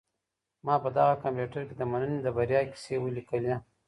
[0.65, 3.55] ما په دغه کمپیوټر کي د مننې د بریا کیسې ولیکلې.